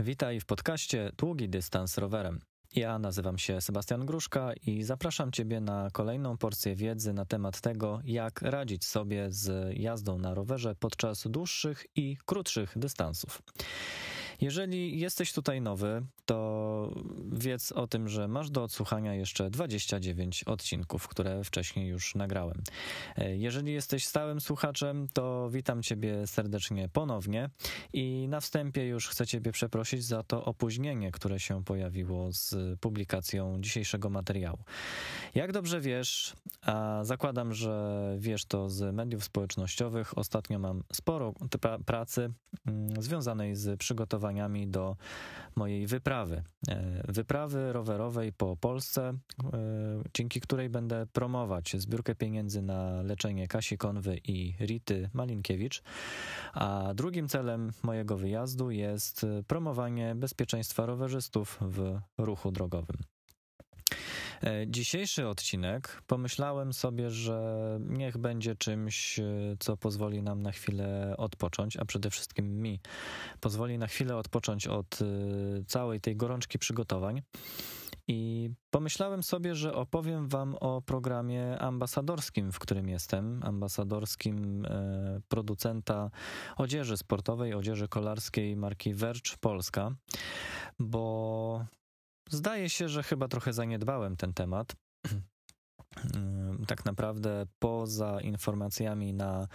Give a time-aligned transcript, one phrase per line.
[0.00, 2.40] witaj w podcaście Długi Dystans Rowerem.
[2.74, 8.00] Ja nazywam się Sebastian Gruszka i zapraszam Ciebie na kolejną porcję wiedzy na temat tego,
[8.04, 13.42] jak radzić sobie z jazdą na rowerze podczas dłuższych i krótszych dystansów.
[14.40, 16.94] Jeżeli jesteś tutaj nowy, to
[17.32, 22.62] wiedz o tym, że masz do odsłuchania jeszcze 29 odcinków, które wcześniej już nagrałem.
[23.16, 27.50] E, jeżeli jesteś stałym słuchaczem, to witam Ciebie serdecznie ponownie
[27.92, 33.60] i na wstępie już chcę Ciebie przeprosić za to opóźnienie, które się pojawiło z publikacją
[33.60, 34.58] dzisiejszego materiału.
[35.34, 41.34] Jak dobrze wiesz, a zakładam, że wiesz to z mediów społecznościowych, ostatnio mam sporo
[41.86, 42.32] pracy
[42.66, 44.27] mm, związanej z przygotowaniem
[44.66, 44.96] do
[45.56, 46.42] mojej wyprawy.
[46.68, 49.18] E, wyprawy rowerowej po Polsce, e,
[50.14, 55.82] dzięki której będę promować zbiórkę pieniędzy na leczenie Kasi Konwy i Rity Malinkiewicz.
[56.54, 62.96] A drugim celem mojego wyjazdu jest promowanie bezpieczeństwa rowerzystów w ruchu drogowym.
[64.42, 69.24] E, dzisiejszy odcinek pomyślałem sobie, że niech będzie czymś, e,
[69.58, 72.80] co pozwoli nam na chwilę odpocząć, a przede wszystkim mi
[73.40, 75.04] pozwoli na chwilę odpocząć od e,
[75.64, 77.22] całej tej gorączki przygotowań.
[78.10, 84.66] I pomyślałem sobie, że opowiem Wam o programie ambasadorskim, w którym jestem, ambasadorskim
[85.28, 86.10] producenta
[86.56, 89.90] odzieży sportowej, odzieży kolarskiej marki Verge Polska,
[90.78, 91.66] bo
[92.30, 94.76] Zdaje się, że chyba trochę zaniedbałem ten temat.
[96.66, 99.48] Tak naprawdę poza informacjami na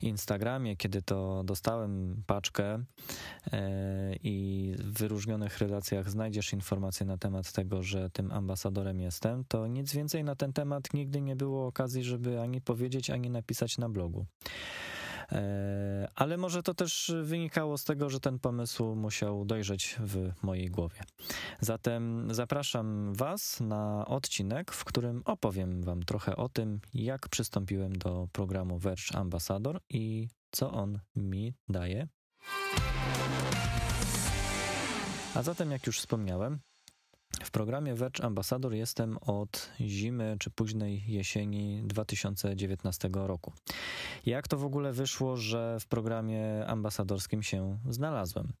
[0.00, 2.84] Instagramie, kiedy to dostałem paczkę
[3.52, 9.66] e, i w wyróżnionych relacjach znajdziesz informacje na temat tego, że tym ambasadorem jestem, to
[9.66, 13.88] nic więcej na ten temat nigdy nie było okazji, żeby ani powiedzieć, ani napisać na
[13.88, 14.26] blogu.
[15.32, 20.70] E, ale może to też wynikało z tego, że ten pomysł musiał dojrzeć w mojej
[20.70, 21.00] głowie.
[21.60, 28.28] Zatem zapraszam Was na odcinek, w którym opowiem Wam trochę o tym, jak przystąpiłem do
[28.32, 32.08] programu Verge Ambassador i co on mi daje.
[35.34, 36.60] A zatem, jak już wspomniałem,
[37.44, 43.52] w programie Verge Ambassador jestem od zimy czy późnej jesieni 2019 roku.
[44.26, 48.52] Jak to w ogóle wyszło, że w programie ambasadorskim się znalazłem?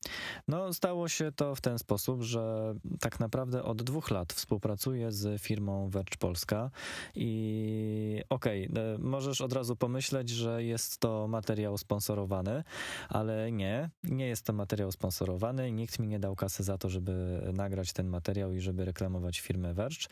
[0.48, 5.42] No, stało się to w ten sposób, że tak naprawdę od dwóch lat współpracuję z
[5.42, 6.70] firmą Verge Polska
[7.14, 12.64] i okej, okay, e, możesz od razu pomyśleć, że jest to materiał sponsorowany,
[13.08, 15.72] ale nie, nie jest to materiał sponsorowany.
[15.72, 19.74] Nikt mi nie dał kasy za to, żeby nagrać ten materiał i żeby reklamować firmę
[19.74, 20.06] Verge.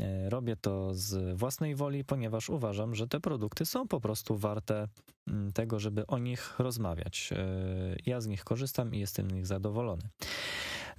[0.00, 4.88] E, robię to z własnej woli, ponieważ uważam, że te produkty są po prostu warte
[5.28, 7.30] mm, tego, żeby o nich rozmawiać.
[7.32, 10.02] E, ja z nich korzystam i jestem z nich zadowolony.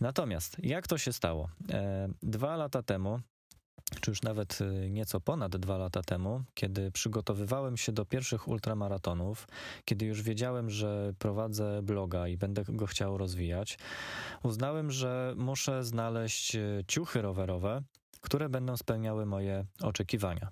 [0.01, 1.49] Natomiast jak to się stało?
[1.71, 3.19] E, dwa lata temu
[4.01, 9.47] czy już nawet y, nieco ponad dwa lata temu, kiedy przygotowywałem się do pierwszych ultramaratonów,
[9.85, 13.77] kiedy już wiedziałem, że prowadzę bloga i będę go chciał rozwijać,
[14.43, 17.81] uznałem, że muszę znaleźć y, ciuchy rowerowe,
[18.21, 20.49] które będą spełniały moje oczekiwania.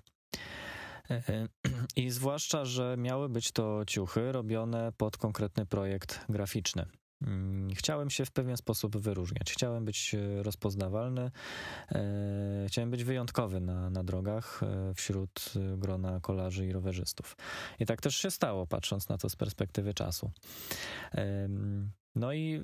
[1.10, 1.48] E, e,
[1.96, 6.86] I zwłaszcza, że miały być to ciuchy robione pod konkretny projekt graficzny.
[7.22, 9.52] Mm, chciałem się w pewien sposób wyróżniać.
[9.52, 11.30] Chciałem być e, rozpoznawalny,
[11.92, 17.36] e, chciałem być wyjątkowy na, na drogach e, wśród grona kolarzy i rowerzystów.
[17.80, 20.30] I tak też się stało, patrząc na to z perspektywy czasu.
[22.14, 22.62] No i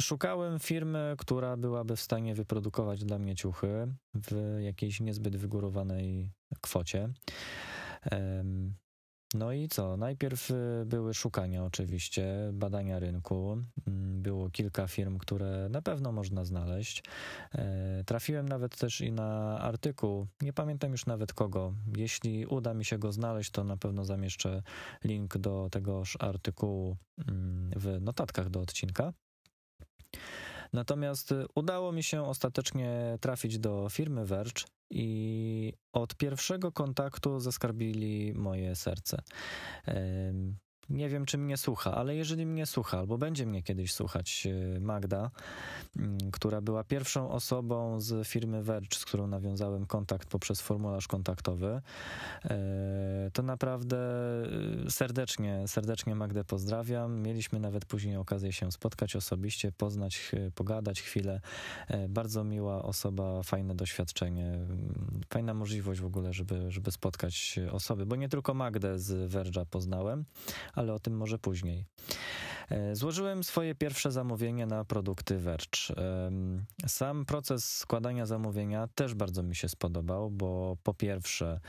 [0.00, 6.30] Szukałem firmy, która byłaby w stanie wyprodukować dla mnie ciuchy w jakiejś niezbyt wygórowanej
[6.60, 7.08] kwocie.
[9.34, 9.96] No i co?
[9.96, 13.62] Najpierw y, były szukania, oczywiście, badania rynku.
[13.86, 17.04] Mm, było kilka firm, które na pewno można znaleźć.
[17.54, 21.74] E, trafiłem nawet też i na artykuł, nie pamiętam już nawet kogo.
[21.96, 24.62] Jeśli uda mi się go znaleźć, to na pewno zamieszczę
[25.04, 26.96] link do tegoż artykułu
[27.28, 29.12] mm, w notatkach do odcinka.
[30.72, 38.32] Natomiast y, udało mi się ostatecznie trafić do firmy Verge i od pierwszego kontaktu zaskarbili
[38.34, 39.22] moje serce.
[40.90, 44.46] Nie wiem, czy mnie słucha, ale jeżeli mnie słucha, albo będzie mnie kiedyś słuchać
[44.76, 45.30] e, Magda,
[45.96, 51.82] mm, która była pierwszą osobą z firmy Verge, z którą nawiązałem kontakt poprzez formularz kontaktowy,
[52.44, 53.98] e, to naprawdę
[54.86, 57.20] e, serdecznie, serdecznie Magdę pozdrawiam.
[57.20, 61.40] Mieliśmy nawet później okazję się spotkać osobiście, poznać, pogadać chwilę.
[62.08, 68.16] Bardzo miła osoba, fajne doświadczenie, mm, fajna możliwość w ogóle, żeby, żeby spotkać osoby, bo
[68.16, 70.24] nie tylko Magdę z Verge'a poznałem,
[70.80, 71.84] ale o tym może później.
[72.70, 75.94] E, złożyłem swoje pierwsze zamówienie na produkty Verge.
[76.86, 81.60] Sam proces składania zamówienia też bardzo mi się spodobał, bo po pierwsze,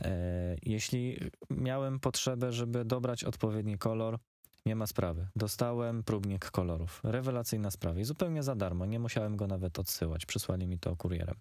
[0.00, 1.18] e, jeśli
[1.50, 4.18] miałem potrzebę, żeby dobrać odpowiedni kolor,
[4.66, 5.26] nie ma sprawy.
[5.36, 7.00] Dostałem próbnik kolorów.
[7.04, 8.86] Rewelacyjna sprawa i zupełnie za darmo.
[8.86, 10.26] Nie musiałem go nawet odsyłać.
[10.26, 11.36] Przysłali mi to kurierem.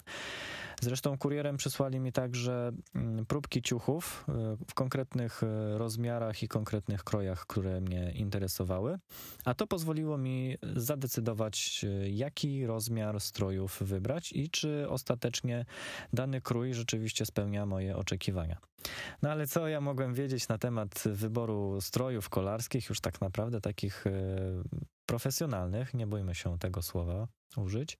[0.81, 4.33] Zresztą kurierem przysłali mi także mm, próbki ciuchów e,
[4.67, 8.99] w konkretnych e, rozmiarach i konkretnych krojach, które mnie interesowały,
[9.45, 15.65] a to pozwoliło mi zadecydować, e, jaki rozmiar strojów wybrać i czy ostatecznie
[16.13, 18.57] dany krój rzeczywiście spełnia moje oczekiwania.
[19.21, 24.05] No ale co ja mogłem wiedzieć na temat wyboru strojów kolarskich, już tak naprawdę takich
[25.05, 27.27] profesjonalnych, nie bójmy się tego słowa
[27.57, 27.97] użyć,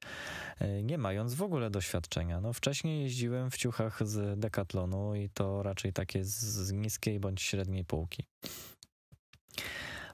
[0.60, 2.42] e, nie mając w ogóle doświadczenia.
[2.42, 7.86] No, wcześniej jeździłem w ciuchach z Decathlonu i to raczej takie z niskiej bądź średniej
[7.86, 8.26] półki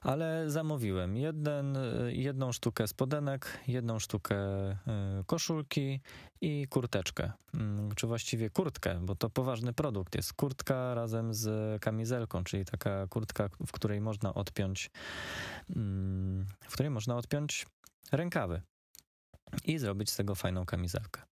[0.02, 1.78] ale zamówiłem jeden,
[2.08, 4.78] jedną sztukę spodenek, jedną sztukę e,
[5.26, 6.00] koszulki
[6.40, 10.32] i kurteczkę, mm, czy właściwie kurtkę, bo to poważny produkt jest.
[10.32, 14.90] Kurtka razem z kamizelką, czyli taka kurtka, w której można odpiąć,
[15.76, 17.66] mm, w której można odpiąć
[18.12, 18.62] rękawy
[19.64, 21.22] i zrobić z tego fajną kamizelkę.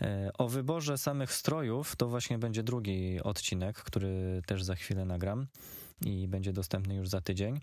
[0.00, 5.46] E, o wyborze samych strojów to właśnie będzie drugi odcinek, który też za chwilę nagram
[6.00, 7.60] i będzie dostępny już za tydzień.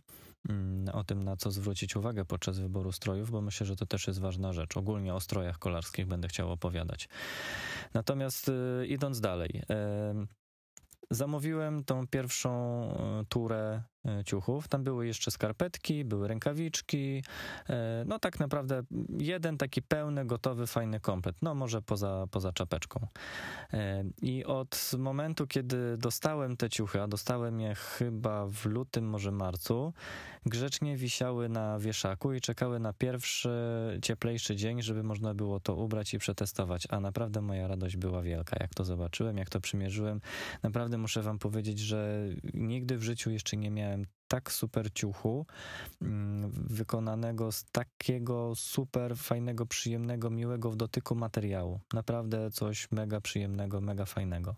[0.50, 4.08] Mm, o tym, na co zwrócić uwagę podczas wyboru strojów, bo myślę, że to też
[4.08, 4.78] jest ważna rzecz.
[4.78, 7.10] Ogólnie o strojach kolarskich będę chciał opowiadać.
[7.94, 9.64] Natomiast y, idąc dalej,
[11.12, 12.84] zamówiłem tą pierwszą
[13.22, 13.84] y, turę
[14.26, 14.68] ciuchów.
[14.68, 17.24] Tam były jeszcze skarpetki, były rękawiczki.
[17.70, 18.84] E, no tak naprawdę
[19.18, 21.36] jeden taki pełny, gotowy, fajny komplet.
[21.42, 23.08] No może poza, poza czapeczką.
[23.74, 29.32] E, I od momentu, kiedy dostałem te ciuchy, a dostałem je chyba w lutym, może
[29.32, 29.94] marcu,
[30.46, 33.50] grzecznie wisiały na wieszaku i czekały na pierwszy,
[34.02, 36.88] cieplejszy dzień, żeby można było to ubrać i przetestować.
[36.90, 38.58] A naprawdę moja radość była wielka.
[38.60, 40.22] Jak to zobaczyłem, jak to przymierzyłem,
[40.64, 43.91] naprawdę muszę wam powiedzieć, że nigdy w życiu jeszcze nie miałem
[44.32, 45.46] tak super ciuchu,
[46.02, 51.80] mm, wykonanego z takiego super fajnego, przyjemnego, miłego w dotyku materiału.
[51.94, 54.56] Naprawdę coś mega przyjemnego, mega fajnego.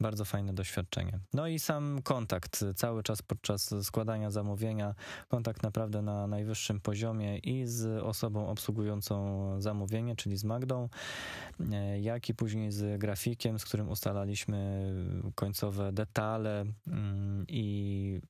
[0.00, 1.18] Bardzo fajne doświadczenie.
[1.34, 4.94] No i sam kontakt cały czas podczas składania zamówienia,
[5.28, 9.16] kontakt naprawdę na najwyższym poziomie i z osobą obsługującą
[9.60, 10.88] zamówienie, czyli z Magdą,
[11.72, 14.92] e, jak i później z grafikiem, z którym ustalaliśmy
[15.34, 18.20] końcowe detale mm, i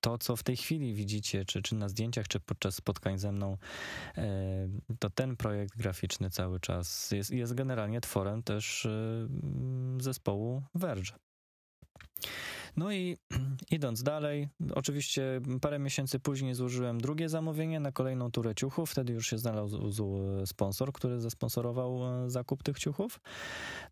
[0.00, 3.56] to, co w tej chwili widzicie, czy, czy na zdjęciach, czy podczas spotkań ze mną,
[4.16, 4.68] e,
[4.98, 9.28] to ten projekt graficzny cały czas jest, jest generalnie tworem też e,
[9.98, 11.12] zespołu Verge.
[12.76, 13.16] No i
[13.70, 18.90] idąc dalej, oczywiście parę miesięcy później złożyłem drugie zamówienie na kolejną turę ciuchów.
[18.90, 19.90] Wtedy już się znalazł
[20.46, 23.20] sponsor, który zasponsorował e, zakup tych ciuchów.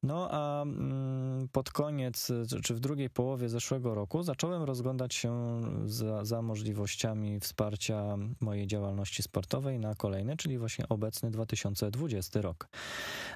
[0.03, 2.33] No a mm, pod koniec,
[2.63, 9.23] czy w drugiej połowie zeszłego roku zacząłem rozglądać się za, za możliwościami wsparcia mojej działalności
[9.23, 12.69] sportowej na kolejny, czyli właśnie obecny 2020 rok.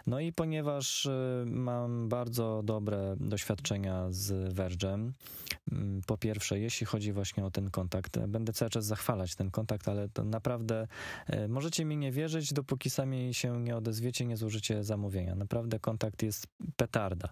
[0.07, 5.11] No i ponieważ e, mam bardzo dobre doświadczenia z Verge'em,
[6.07, 10.09] po pierwsze, jeśli chodzi właśnie o ten kontakt, będę cały czas zachwalać ten kontakt, ale
[10.09, 10.89] to naprawdę
[11.27, 15.35] e, możecie mi nie wierzyć, dopóki sami się nie odezwiecie, nie złożycie zamówienia.
[15.35, 17.29] Naprawdę kontakt jest petarda.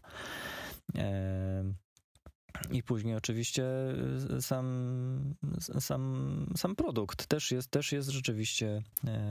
[0.94, 1.64] E,
[2.70, 3.64] I później oczywiście
[4.36, 5.34] e, sam,
[5.80, 8.82] sam, sam produkt też jest, też jest rzeczywiście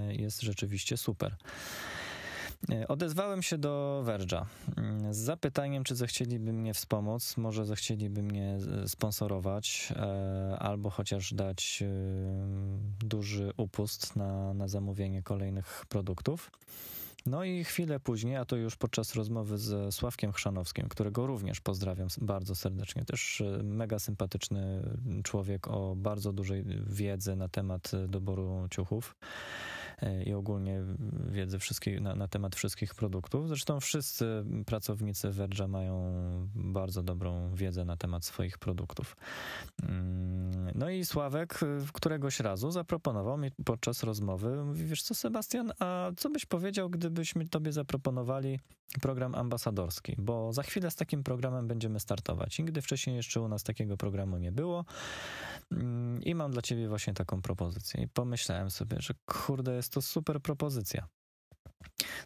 [0.09, 1.35] jest rzeczywiście super.
[2.71, 4.45] E, odezwałem się do Verge'a
[4.77, 11.83] mm, z zapytaniem, czy zechcieliby mnie wspomóc, może zechcieliby mnie sponsorować, e, albo chociaż dać
[11.83, 11.87] e,
[13.05, 16.51] duży upust na, na zamówienie kolejnych produktów.
[17.25, 22.07] No i chwilę później, a to już podczas rozmowy z Sławkiem Chrzanowskim, którego również pozdrawiam
[22.21, 24.81] bardzo serdecznie, też mega sympatyczny
[25.23, 29.15] człowiek o bardzo dużej wiedzy na temat doboru ciuchów.
[30.01, 30.83] E, i ogólnie
[31.29, 33.47] wiedzy wszystkich, na, na, temat wszystkich produktów.
[33.47, 36.13] Zresztą wszyscy pracownicy Verge'a mają
[36.55, 39.17] bardzo dobrą wiedzę na temat swoich produktów.
[39.83, 41.59] Mm, no i Sławek
[41.93, 47.47] któregoś razu zaproponował mi podczas rozmowy, mówi, wiesz co Sebastian, a co byś powiedział, gdybyśmy
[47.47, 48.59] tobie zaproponowali
[49.01, 52.59] program ambasadorski, bo za chwilę z takim programem będziemy startować.
[52.59, 54.85] Nigdy wcześniej jeszcze u nas takiego programu nie było
[55.71, 58.03] mm, i mam dla ciebie właśnie taką propozycję.
[58.03, 61.07] I pomyślałem sobie, że kurde, jest to super propozycja.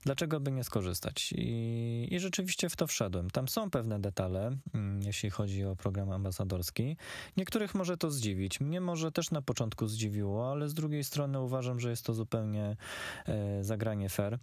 [0.03, 1.33] dlaczego by nie skorzystać?
[1.37, 3.29] I, I rzeczywiście w to wszedłem.
[3.29, 6.97] Tam są pewne detale, mm, jeśli chodzi o program ambasadorski.
[7.37, 8.59] Niektórych może to zdziwić.
[8.59, 12.77] Mnie może też na początku zdziwiło, ale z drugiej strony uważam, że jest to zupełnie
[13.25, 14.39] e, zagranie fair.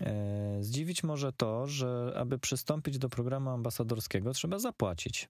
[0.00, 5.28] E, zdziwić może to, że aby przystąpić do programu ambasadorskiego, trzeba zapłacić.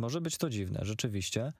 [0.00, 1.42] Może być to dziwne, rzeczywiście.
[1.42, 1.52] E,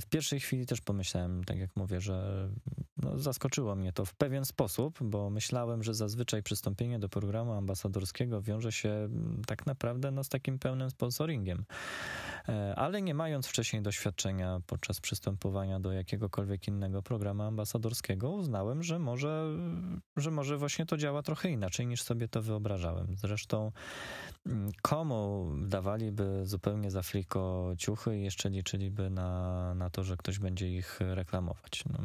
[0.00, 2.48] w pierwszej chwili też pomyślałem, tak jak mówię, że
[2.96, 8.42] no, zaskoczyło mnie to w pewien sposób, bo myślałem, że zazwyczaj przystąpienie do programu ambasadorskiego
[8.42, 11.64] wiąże się mm, tak naprawdę no, z takim pełnym sponsoringiem.
[12.48, 18.98] E, ale nie mając wcześniej doświadczenia podczas przystępowania do jakiegokolwiek innego programu ambasadorskiego, uznałem, że
[18.98, 19.58] może,
[20.16, 23.06] że może właśnie to działa trochę inaczej niż sobie to wyobrażałem.
[23.16, 23.72] Zresztą
[24.46, 27.02] mm, komu dawaliby zupełnie za
[27.78, 31.84] ciuchy i jeszcze liczyliby na, na to, że ktoś będzie ich reklamować.
[31.90, 31.98] No.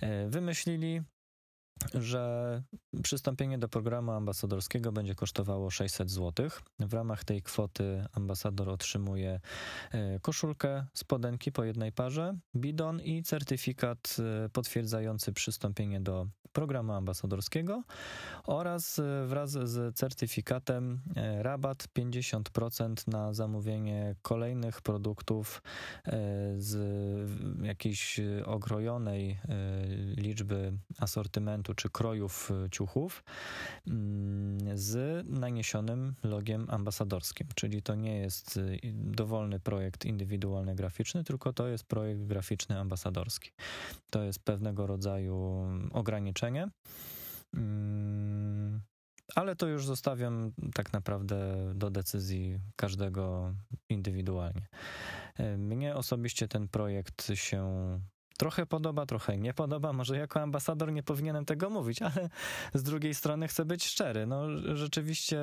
[0.00, 1.02] E, wymyślili
[1.94, 2.62] że
[3.02, 6.48] przystąpienie do programu ambasadorskiego będzie kosztowało 600 zł.
[6.78, 9.40] W ramach tej kwoty ambasador otrzymuje
[9.92, 17.82] e, koszulkę, spodenki po jednej parze, bidon i certyfikat e, potwierdzający przystąpienie do programu ambasadorskiego
[18.46, 21.00] oraz e, wraz z certyfikatem
[21.38, 25.62] rabat 50% na zamówienie kolejnych produktów
[26.56, 26.76] z
[27.62, 29.38] jakiejś okrojonej
[30.16, 33.24] liczby asortymentu czy krojów e, ciuchów
[33.86, 37.46] mm, z naniesionym logiem ambasadorskim.
[37.54, 38.60] Czyli to nie jest e,
[38.92, 43.50] dowolny projekt indywidualny graficzny, tylko to jest projekt graficzny ambasadorski.
[44.10, 46.68] To jest pewnego rodzaju ograniczenie.
[47.54, 48.80] Mm,
[49.34, 53.54] ale to już zostawiam tak naprawdę do decyzji każdego
[53.88, 54.66] indywidualnie.
[55.36, 57.64] E, mnie osobiście ten projekt się
[58.38, 59.92] trochę podoba, trochę nie podoba.
[59.92, 62.28] Może jako ambasador nie powinienem tego mówić, ale
[62.74, 64.26] z drugiej strony chcę być szczery.
[64.26, 64.46] No
[64.76, 65.38] rzeczywiście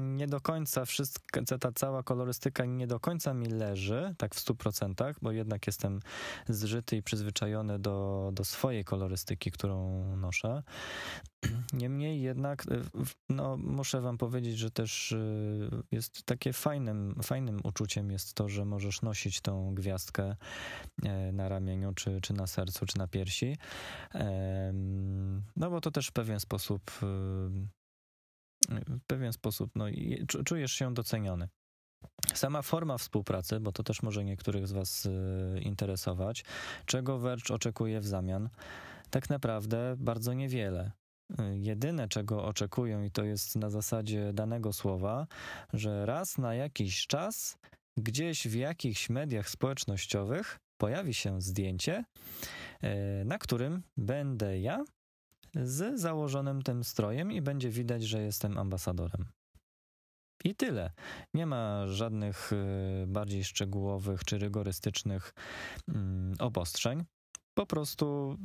[0.00, 4.54] nie do końca wszystko, ta cała kolorystyka nie do końca mi leży, tak w stu
[4.54, 6.00] procentach, bo jednak jestem
[6.48, 10.62] zżyty i przyzwyczajony do, do swojej kolorystyki, którą noszę.
[11.72, 12.82] Niemniej jednak, y,
[13.28, 18.64] no, muszę wam powiedzieć, że też y, jest takie fajnym, fajnym uczuciem jest to, że
[18.64, 20.36] możesz nosić tą gwiazdkę
[21.02, 23.56] e, na ramieniu, czy, czy na sercu, czy na piersi.
[25.56, 27.06] No bo to też w pewien sposób y,
[28.70, 29.84] w pewien sposób no,
[30.44, 31.48] czujesz się doceniony.
[32.34, 35.08] Sama forma współpracy, bo to też może niektórych z Was
[35.60, 36.44] interesować,
[36.86, 38.48] czego Verge oczekuje w zamian,
[39.10, 40.92] tak naprawdę bardzo niewiele.
[41.52, 45.26] Jedyne, czego oczekują, i to jest na zasadzie danego słowa,
[45.72, 47.58] że raz na jakiś czas
[47.96, 52.04] gdzieś w jakichś mediach społecznościowych pojawi się zdjęcie,
[52.80, 54.84] e, na którym będę ja
[55.54, 59.26] z założonym tym strojem i będzie widać, że jestem ambasadorem.
[60.44, 60.92] I tyle.
[61.34, 65.34] Nie ma żadnych e, bardziej szczegółowych czy rygorystycznych
[65.88, 67.04] mm, obostrzeń.
[67.54, 68.36] Po prostu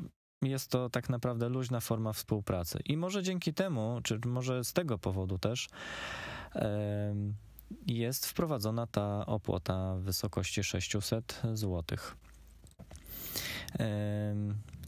[0.46, 2.80] jest to tak naprawdę luźna forma współpracy.
[2.86, 5.70] I może dzięki temu, czy może z tego powodu też,
[7.88, 11.84] jest wprowadzona ta opłata w wysokości 600 zł.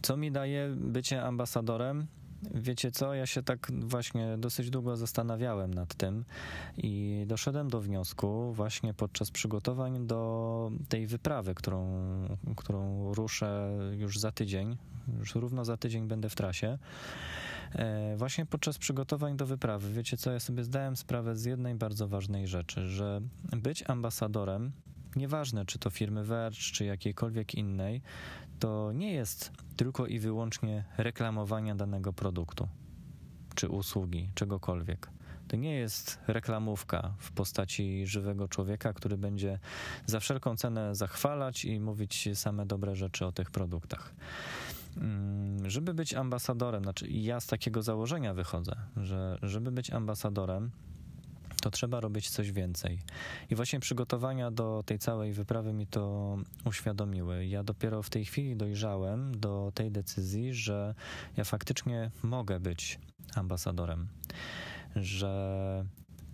[0.02, 2.08] Co mi daje bycie ambasadorem?
[2.42, 6.26] Wiecie co, ja się tak właśnie dosyć długo zastanawiałem nad tym
[6.78, 11.88] i doszedłem do wniosku właśnie podczas przygotowań do tej wyprawy, którą,
[12.56, 14.78] którą ruszę już za tydzień,
[15.20, 16.78] już równo za tydzień będę w trasie.
[17.76, 22.08] E, właśnie podczas przygotowań do wyprawy, wiecie co, ja sobie zdałem sprawę z jednej bardzo
[22.08, 24.72] ważnej rzeczy, że być ambasadorem
[25.16, 28.02] nieważne czy to firmy Verge, czy jakiejkolwiek innej,
[28.60, 32.68] to nie jest tylko i wyłącznie reklamowania danego produktu,
[33.56, 35.10] czy usługi, czegokolwiek.
[35.48, 39.60] To nie jest reklamówka w postaci żywego człowieka, który będzie
[40.06, 44.14] za wszelką cenę zachwalać i mówić same dobre rzeczy o tych produktach.
[44.98, 50.72] Mm, żeby być ambasadorem, znaczy ja z takiego założenia wychodzę, że żeby być ambasadorem,
[51.68, 53.00] to trzeba robić coś więcej.
[53.50, 57.46] I właśnie przygotowania do tej całej wyprawy mi to uświadomiły.
[57.46, 60.96] Ja dopiero w tej chwili dojrzałem do tej decyzji, że
[61.38, 63.00] ja faktycznie mogę być
[63.36, 64.08] ambasadorem,
[64.96, 65.86] że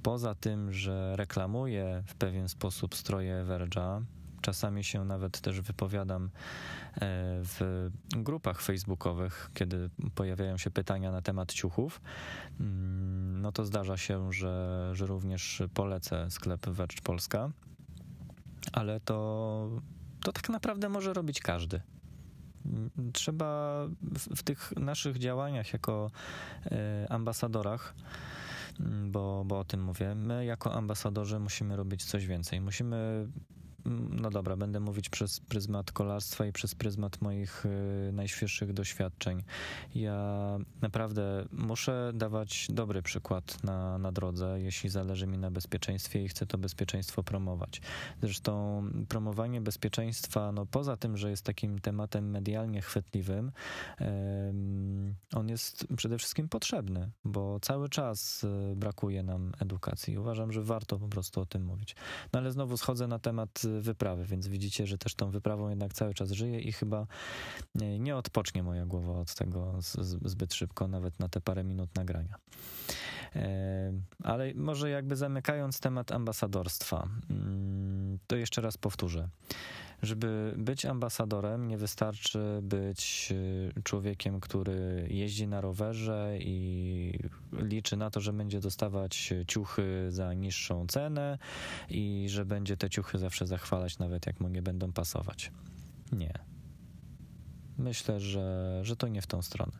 [0.03, 4.03] poza tym, że reklamuję w pewien sposób stroje Verge'a,
[4.43, 6.29] czasami się nawet też wypowiadam e,
[7.43, 12.01] w grupach facebookowych, kiedy pojawiają się pytania na temat ciuchów,
[12.59, 17.49] mm, no to zdarza się, że, że również polecę sklep Verge Polska,
[18.71, 19.69] ale to,
[20.23, 21.81] to tak naprawdę może robić każdy.
[23.13, 26.11] Trzeba w, w tych naszych działaniach jako
[26.71, 27.93] e, ambasadorach
[29.05, 30.15] bo, bo o tym mówię.
[30.15, 32.61] My, jako ambasadorzy, musimy robić coś więcej.
[32.61, 33.27] Musimy
[34.09, 39.43] no dobra, będę mówić przez pryzmat kolarstwa i przez pryzmat moich y, najświeższych doświadczeń.
[39.95, 46.27] Ja naprawdę muszę dawać dobry przykład na, na drodze, jeśli zależy mi na bezpieczeństwie i
[46.27, 47.81] chcę to bezpieczeństwo promować.
[48.21, 53.51] Zresztą promowanie bezpieczeństwa, no poza tym, że jest takim tematem medialnie chwytliwym,
[55.35, 60.17] on jest przede wszystkim potrzebny, bo cały czas y, brakuje nam edukacji.
[60.17, 61.95] Uważam, że warto po prostu o tym mówić.
[62.33, 66.13] No ale znowu schodzę na temat wyprawy, więc widzicie, że też tą wyprawą jednak cały
[66.13, 67.07] czas żyję i chyba
[67.99, 69.75] nie odpocznie moja głowa od tego
[70.25, 72.35] zbyt szybko, nawet na te parę minut nagrania.
[73.35, 79.29] E, ale może jakby zamykając temat ambasadorstwa, mm, to jeszcze raz powtórzę.
[80.03, 83.29] Żeby być ambasadorem, nie wystarczy być
[83.77, 87.19] y, człowiekiem, który jeździ na rowerze i
[87.53, 91.37] liczy na to, że będzie dostawać ciuchy za niższą cenę
[91.89, 95.51] i że będzie te ciuchy zawsze zachwalać, nawet jak mu nie będą pasować.
[96.11, 96.33] Nie.
[97.77, 99.71] Myślę, że, że to nie w tą stronę.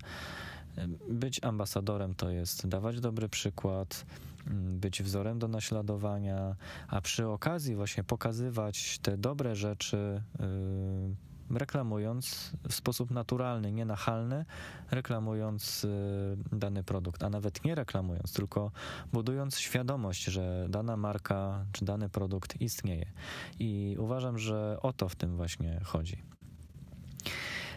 [1.10, 4.06] Być ambasadorem to jest dawać dobry przykład,
[4.48, 6.56] mm, być wzorem do naśladowania,
[6.88, 14.46] a przy okazji właśnie pokazywać te dobre rzeczy, yy, reklamując w sposób naturalny, nienachalny,
[14.92, 18.72] reklamując yy, dany produkt, a nawet nie reklamując, tylko
[19.14, 23.12] budując świadomość, że dana marka czy dany produkt istnieje.
[23.60, 26.24] I uważam, że o to w tym właśnie chodzi.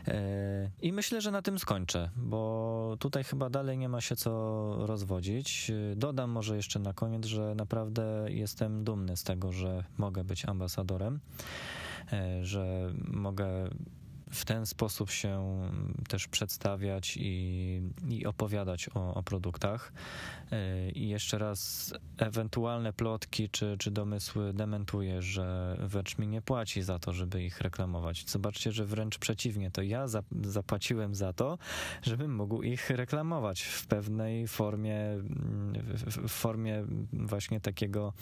[0.08, 4.30] E, I myślę, że na tym skończę, bo tutaj chyba dalej nie ma się co
[4.86, 5.72] rozwodzić.
[5.96, 11.20] Dodam może jeszcze na koniec, że naprawdę jestem dumny z tego, że mogę być ambasadorem,
[12.12, 13.68] e, że mogę
[14.30, 15.62] w ten sposób się
[16.08, 19.92] też przedstawiać i, i opowiadać o, o, produktach.
[20.52, 26.82] E, I jeszcze raz, ewentualne plotki czy, czy domysły dementuję, że Wecz mi nie płaci
[26.82, 28.30] za to, żeby ich reklamować.
[28.30, 31.58] Zobaczcie, że wręcz przeciwnie, to ja za, zapłaciłem za to,
[32.02, 34.98] żebym mógł ich reklamować w pewnej formie,
[36.06, 38.12] w formie właśnie takiego,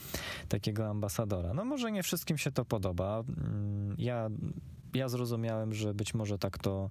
[0.49, 1.55] takiego ambasadora.
[1.55, 3.25] No może nie wszystkim się to podoba.
[3.99, 4.31] Ja
[4.95, 6.91] ja zrozumiałem, że być może tak to,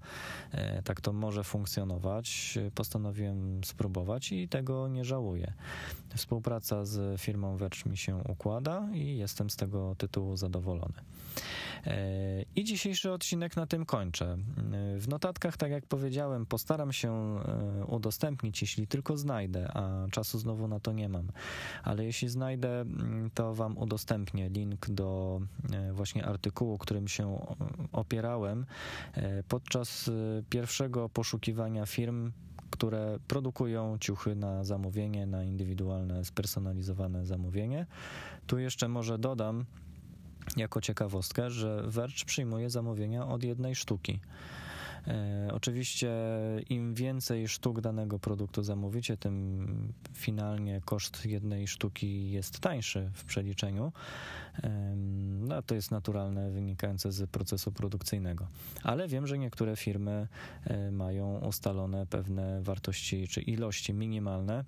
[0.51, 2.59] e, tak to może funkcjonować.
[2.75, 5.53] Postanowiłem spróbować i tego nie żałuję.
[6.15, 10.93] Współpraca z firmą Wecz mi się układa i jestem z tego tytułu zadowolony.
[11.85, 14.37] E, I dzisiejszy odcinek na tym kończę.
[14.97, 20.67] W notatkach, tak jak powiedziałem, postaram się e, udostępnić, jeśli tylko znajdę, a czasu znowu
[20.67, 21.27] na to nie mam.
[21.83, 25.41] Ale jeśli znajdę, mm, to Wam udostępnię link do
[25.93, 27.45] właśnie artykułu, którym się
[27.93, 28.65] opierałem
[29.13, 30.11] e, podczas e,
[30.49, 32.31] pierwszego poszukiwania firm,
[32.69, 37.85] które produkują ciuchy na zamówienie, na indywidualne, spersonalizowane zamówienie.
[38.47, 39.65] Tu jeszcze może dodam,
[40.57, 44.19] jako ciekawostkę, że Verge przyjmuje zamówienia od jednej sztuki.
[45.07, 46.11] E, oczywiście
[46.69, 49.67] im więcej sztuk danego produktu zamówicie, tym
[50.13, 53.91] finalnie koszt jednej sztuki jest tańszy w przeliczeniu.
[55.39, 58.47] No, to jest naturalne, wynikające z procesu produkcyjnego.
[58.83, 60.27] Ale wiem, że niektóre firmy
[60.65, 64.65] e, mają ustalone pewne wartości czy ilości minimalne,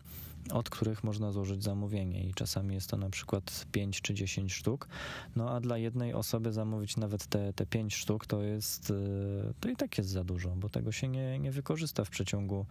[0.51, 4.87] od których można złożyć zamówienie i czasami jest to na przykład 5 czy 10 sztuk.
[5.35, 9.69] No a dla jednej osoby zamówić nawet te, te 5 sztuk to jest, e, to
[9.69, 12.65] i tak jest za dużo, bo tego się nie, nie wykorzysta w przeciągu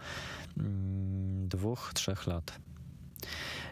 [0.58, 2.58] mm, dwóch, trzech lat.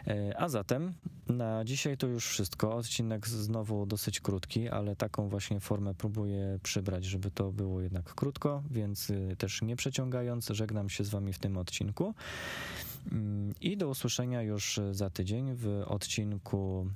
[0.07, 0.93] E, a zatem
[1.27, 2.75] na dzisiaj to już wszystko.
[2.75, 8.63] Odcinek znowu dosyć krótki, ale taką właśnie formę próbuję przybrać, żeby to było jednak krótko,
[8.71, 12.13] więc y, też nie przeciągając, żegnam się z Wami w tym odcinku.
[13.63, 16.87] I do usłyszenia już za tydzień w odcinku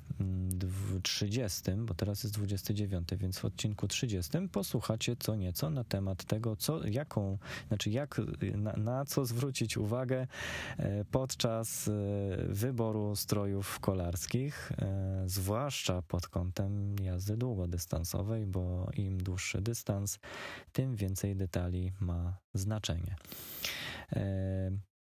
[1.03, 6.25] 30, mm, bo teraz jest 29, więc w odcinku 30 posłuchacie co nieco na temat
[6.25, 8.21] tego, co, jaką, znaczy jak,
[8.55, 10.27] na, na co zwrócić uwagę
[10.77, 11.91] e, podczas e,
[12.49, 20.19] wyboru strojów kolarskich, e, zwłaszcza pod kątem jazdy długodystansowej, bo im dłuższy dystans,
[20.71, 23.15] tym więcej detali ma znaczenie.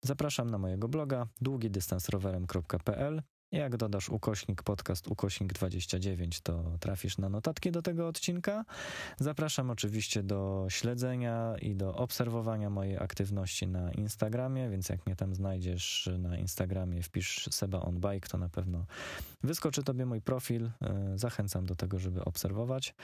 [0.02, 3.22] Zapraszam na mojego bloga długidystansrowerem.pl.
[3.52, 8.64] Jak dodasz ukośnik podcast ukośnik 29, to trafisz na notatki do tego odcinka.
[9.18, 15.34] Zapraszam oczywiście do śledzenia i do obserwowania mojej aktywności na Instagramie, więc jak mnie tam
[15.34, 18.86] znajdziesz na Instagramie, wpisz Seba on Bike, to na pewno
[19.42, 20.70] wyskoczy tobie mój profil.
[20.82, 22.94] E, zachęcam do tego, żeby obserwować.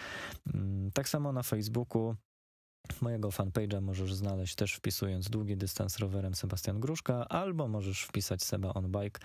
[0.54, 2.14] Mm, tak samo na Facebooku
[3.00, 8.74] Mojego fanpage'a możesz znaleźć też wpisując długi dystans rowerem Sebastian Gruszka, albo możesz wpisać Seba
[8.74, 9.20] on Bike.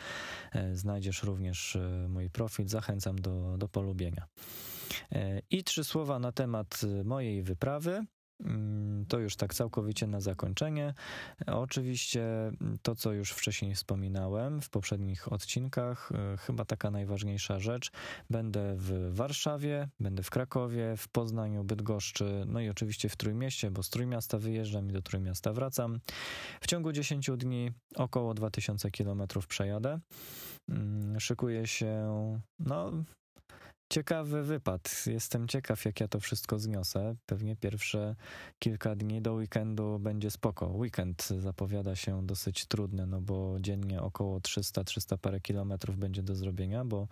[0.54, 2.68] E, znajdziesz również e, mój profil.
[2.68, 4.28] Zachęcam do, do polubienia.
[5.12, 8.06] E, I trzy słowa na temat mojej wyprawy.
[8.46, 10.94] Mm, to już tak całkowicie na zakończenie.
[11.48, 12.24] Oczywiście
[12.82, 17.92] to, co już wcześniej wspominałem w poprzednich odcinkach, e, chyba taka najważniejsza rzecz.
[18.30, 23.84] Będę w Warszawie, będę w Krakowie, w Poznaniu, Bydgoszczy, no i oczywiście w Trójmieście, bo
[23.84, 26.00] z Trójmiasta wyjeżdżam i do Trójmiasta wracam.
[26.62, 30.00] W ciągu 10 dni około 2000 km przejadę.
[30.70, 32.12] Mm, szykuję się,
[32.60, 32.92] no
[33.92, 35.06] ciekawy wypad.
[35.08, 37.16] Jestem ciekaw, jak ja to wszystko zniosę.
[37.26, 38.16] Pewnie pierwsze
[38.60, 40.68] kilka dni do weekendu będzie spoko.
[40.68, 46.86] Weekend zapowiada się dosyć trudny, no bo dziennie około 300-300 parę kilometrów będzie do zrobienia,
[46.86, 47.08] bo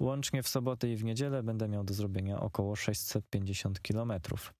[0.00, 4.54] łącznie w sobotę i w niedzielę będę miał do zrobienia około 650 kilometrów.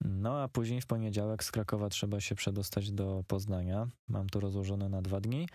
[0.00, 3.88] No a później w poniedziałek z Krakowa trzeba się przedostać do Poznania.
[4.08, 5.48] Mam to rozłożone na dwa dni,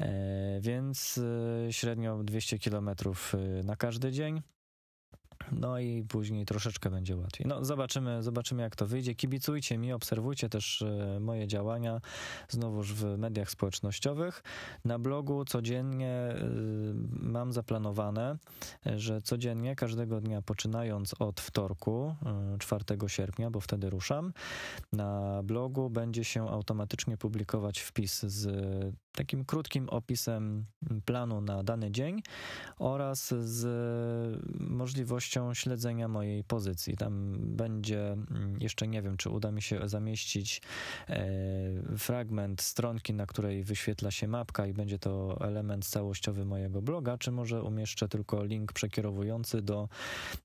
[0.00, 1.20] e, więc
[1.66, 4.42] e, średnio 200 kilometrów e, na każdy dzień.
[5.52, 7.46] No i później troszeczkę będzie łatwiej.
[7.46, 9.14] No zobaczymy, zobaczymy jak to wyjdzie.
[9.14, 12.00] Kibicujcie mi, obserwujcie też e, moje działania
[12.48, 14.42] znowuż w mediach społecznościowych.
[14.84, 16.36] Na blogu codziennie e,
[17.10, 18.36] mam zaplanowane,
[18.96, 22.14] że codziennie, każdego dnia poczynając od wtorku,
[22.58, 24.32] 4 e, sierpnia, bo wtedy ruszam,
[24.92, 28.46] na blogu będzie się automatycznie publikować wpis z
[29.12, 30.64] takim krótkim opisem
[31.04, 32.22] planu na dany dzień
[32.78, 33.66] oraz z
[34.60, 36.96] możliwością śledzenia mojej pozycji.
[36.96, 40.62] Tam będzie, mm, jeszcze nie wiem, czy uda mi się zamieścić
[41.08, 41.28] e,
[41.98, 47.32] fragment stronki, na której wyświetla się mapka i będzie to element całościowy mojego bloga, czy
[47.32, 49.88] może umieszczę tylko link przekierowujący do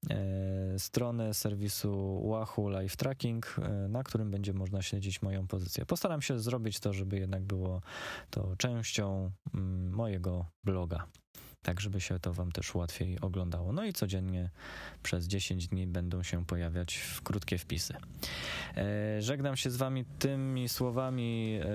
[0.10, 5.86] e, strony serwisu Wahoo Live Tracking, e, na którym będzie można śledzić moją pozycję.
[5.86, 7.82] Postaram się zrobić to, żeby jednak było
[8.30, 11.08] to częścią mm, mojego bloga.
[11.66, 13.74] Tak, żeby się to Wam też łatwiej oglądało.
[13.74, 14.50] No i codziennie
[15.04, 17.94] przez 10 dni będą się pojawiać w krótkie wpisy.
[18.78, 21.68] E, żegnam się z Wami tymi słowami e,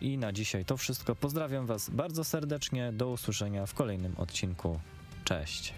[0.00, 1.16] i na dzisiaj to wszystko.
[1.16, 2.92] Pozdrawiam Was bardzo serdecznie.
[2.92, 4.80] Do usłyszenia w kolejnym odcinku.
[5.24, 5.74] Cześć.